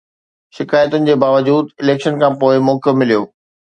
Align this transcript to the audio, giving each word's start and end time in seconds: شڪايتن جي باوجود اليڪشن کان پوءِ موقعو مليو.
شڪايتن 0.59 1.05
جي 1.11 1.17
باوجود 1.25 1.71
اليڪشن 1.85 2.21
کان 2.25 2.41
پوءِ 2.45 2.67
موقعو 2.67 2.99
مليو. 3.01 3.27